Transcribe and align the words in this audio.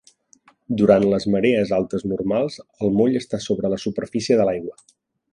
Durant 0.81 1.03
les 1.09 1.25
marees 1.33 1.73
altes 1.77 2.05
normals 2.13 2.57
el 2.85 2.91
moll 3.01 3.19
està 3.19 3.39
sobre 3.45 3.71
la 3.75 3.79
superfície 3.83 4.39
de 4.41 4.49
l'aigua. 4.51 4.79